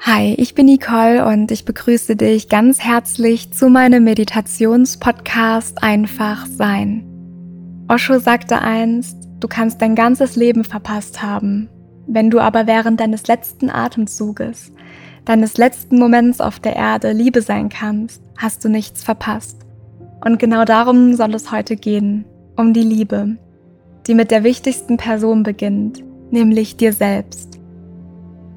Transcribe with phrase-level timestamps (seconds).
[0.00, 7.04] Hi, ich bin Nicole und ich begrüße dich ganz herzlich zu meinem Meditationspodcast Einfach Sein.
[7.88, 11.68] Osho sagte einst, du kannst dein ganzes Leben verpasst haben,
[12.06, 14.70] wenn du aber während deines letzten Atemzuges,
[15.24, 19.62] deines letzten Moments auf der Erde Liebe sein kannst, hast du nichts verpasst.
[20.24, 22.26] Und genau darum soll es heute gehen,
[22.56, 23.38] um die Liebe,
[24.06, 27.55] die mit der wichtigsten Person beginnt, nämlich dir selbst.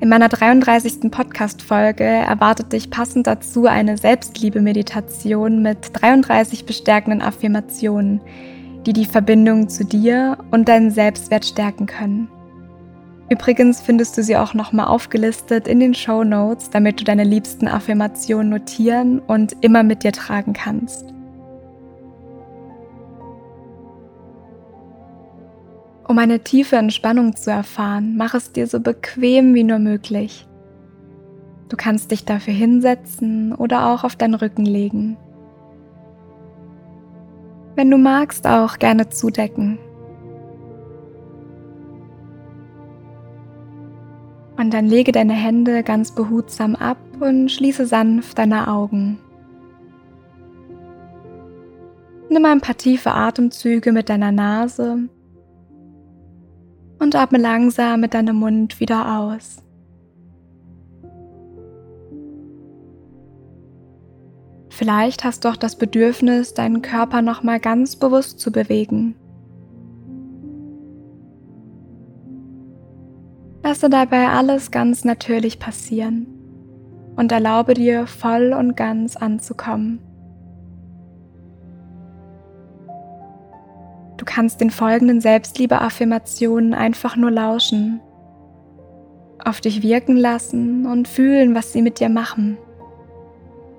[0.01, 1.11] In meiner 33.
[1.11, 8.21] Podcast-Folge erwartet dich passend dazu eine Selbstliebe-Meditation mit 33 bestärkenden Affirmationen,
[8.85, 12.29] die die Verbindung zu dir und deinen Selbstwert stärken können.
[13.29, 17.67] Übrigens findest du sie auch nochmal aufgelistet in den Show Notes, damit du deine liebsten
[17.67, 21.13] Affirmationen notieren und immer mit dir tragen kannst.
[26.09, 30.47] Um eine tiefe Entspannung zu erfahren, mach es dir so bequem wie nur möglich.
[31.69, 35.17] Du kannst dich dafür hinsetzen oder auch auf deinen Rücken legen.
[37.75, 39.77] Wenn du magst, auch gerne zudecken.
[44.57, 49.19] Und dann lege deine Hände ganz behutsam ab und schließe sanft deine Augen.
[52.31, 55.07] Nimm ein paar tiefe Atemzüge mit deiner Nase
[56.99, 59.63] und atme langsam mit deinem Mund wieder aus.
[64.69, 69.15] Vielleicht hast du auch das Bedürfnis, deinen Körper nochmal ganz bewusst zu bewegen.
[73.61, 76.27] Lasse dabei alles ganz natürlich passieren
[77.17, 79.99] und erlaube dir voll und ganz anzukommen.
[84.19, 88.01] Du kannst den folgenden Selbstliebe-Affirmationen einfach nur lauschen,
[89.43, 92.57] auf dich wirken lassen und fühlen, was sie mit dir machen.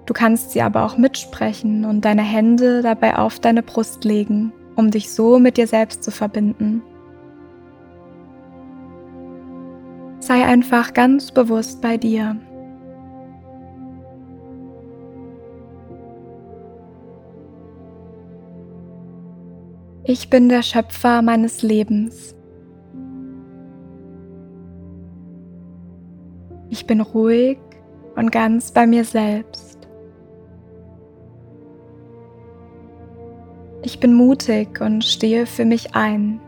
[0.06, 4.90] Du kannst sie aber auch mitsprechen und deine Hände dabei auf deine Brust legen, um
[4.90, 6.80] dich so mit dir selbst zu verbinden.
[10.20, 12.36] Sei einfach ganz bewusst bei dir.
[20.12, 22.34] Ich bin der Schöpfer meines Lebens.
[26.68, 27.58] Ich bin ruhig
[28.16, 29.88] und ganz bei mir selbst.
[33.84, 36.40] Ich bin mutig und stehe für mich ein.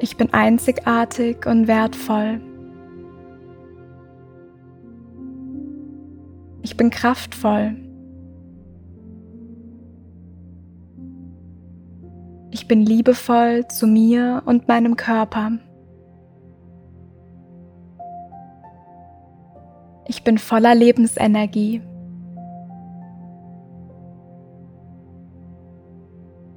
[0.00, 2.42] Ich bin einzigartig und wertvoll.
[6.60, 7.89] Ich bin kraftvoll.
[12.52, 15.52] Ich bin liebevoll zu mir und meinem Körper.
[20.08, 21.82] Ich bin voller Lebensenergie.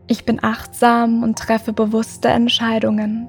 [0.07, 3.27] Ich bin achtsam und treffe bewusste Entscheidungen.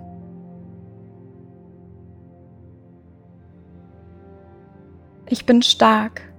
[5.28, 6.33] Ich bin stark.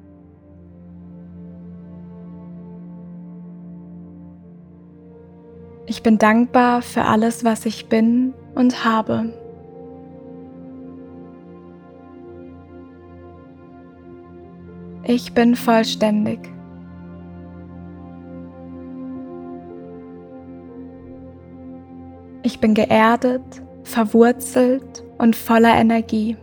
[5.95, 9.33] Ich bin dankbar für alles, was ich bin und habe.
[15.05, 16.51] Ich bin vollständig.
[22.44, 26.35] Ich bin geerdet, verwurzelt und voller Energie.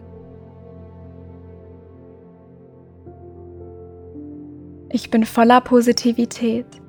[4.88, 6.81] Ich bin voller Positivität.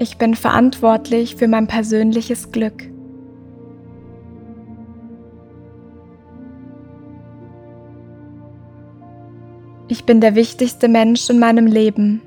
[0.00, 2.88] Ich bin verantwortlich für mein persönliches Glück.
[9.88, 12.22] Ich bin der wichtigste Mensch in meinem Leben.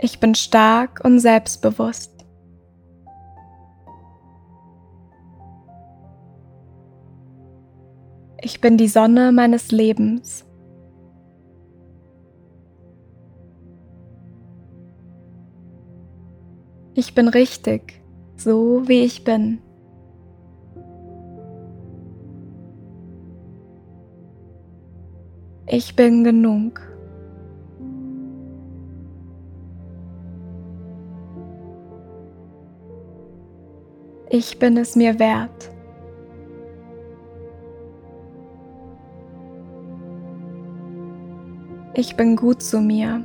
[0.00, 2.12] Ich bin stark und selbstbewusst.
[8.40, 10.46] Ich bin die Sonne meines Lebens.
[16.98, 18.00] Ich bin richtig,
[18.38, 19.58] so wie ich bin.
[25.66, 26.80] Ich bin genug.
[34.30, 35.70] Ich bin es mir wert.
[41.92, 43.22] Ich bin gut zu mir.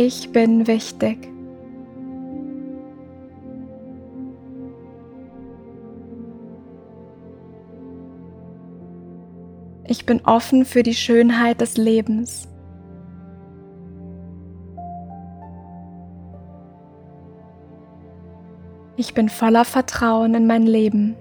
[0.00, 1.28] Ich bin wichtig.
[9.88, 12.46] Ich bin offen für die Schönheit des Lebens.
[18.96, 21.16] Ich bin voller Vertrauen in mein Leben.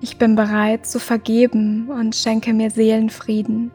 [0.00, 3.70] Ich bin bereit zu vergeben und schenke mir Seelenfrieden.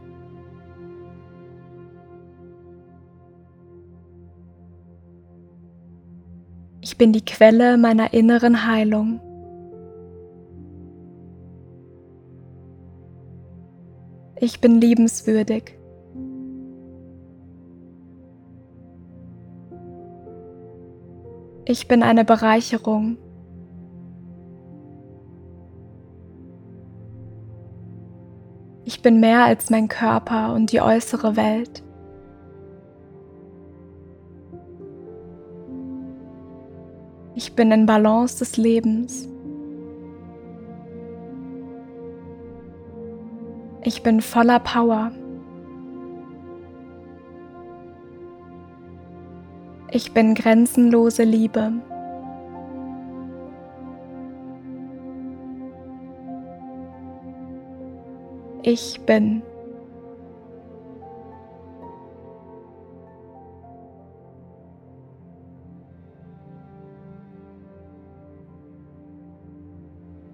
[6.81, 9.19] Ich bin die Quelle meiner inneren Heilung.
[14.39, 15.77] Ich bin liebenswürdig.
[21.65, 23.17] Ich bin eine Bereicherung.
[28.83, 31.83] Ich bin mehr als mein Körper und die äußere Welt.
[37.35, 39.27] Ich bin in Balance des Lebens.
[43.83, 45.11] Ich bin voller Power.
[49.91, 51.73] Ich bin grenzenlose Liebe.
[58.63, 59.41] Ich bin.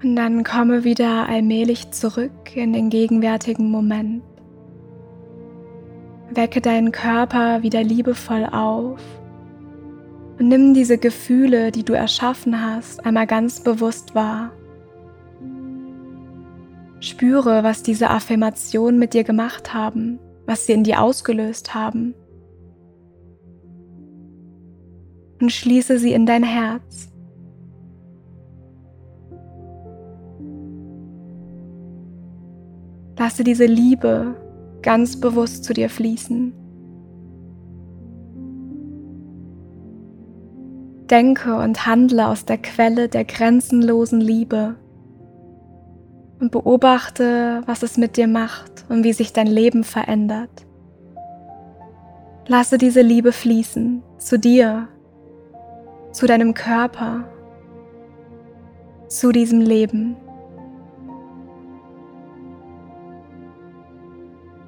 [0.03, 4.23] Und dann komme wieder allmählich zurück in den gegenwärtigen Moment.
[6.29, 9.01] Wecke deinen Körper wieder liebevoll auf
[10.39, 14.51] und nimm diese Gefühle, die du erschaffen hast, einmal ganz bewusst wahr.
[16.99, 22.15] Spüre, was diese Affirmationen mit dir gemacht haben, was sie in dir ausgelöst haben.
[25.39, 27.09] Und schließe sie in dein Herz.
[33.19, 34.35] Lasse diese Liebe
[34.81, 36.53] ganz bewusst zu dir fließen.
[41.09, 44.75] Denke und handle aus der Quelle der grenzenlosen Liebe
[46.39, 50.65] und beobachte, was es mit dir macht und wie sich dein Leben verändert.
[52.47, 54.87] Lasse diese Liebe fließen zu dir,
[56.11, 57.25] zu deinem Körper,
[59.07, 60.15] zu diesem Leben.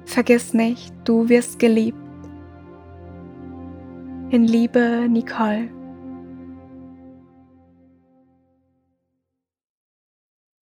[0.04, 1.98] Vergiss nicht, du wirst geliebt.
[4.30, 5.79] In Liebe, Nicole.